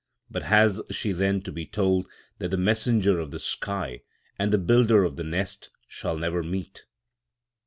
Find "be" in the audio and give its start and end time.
1.51-1.67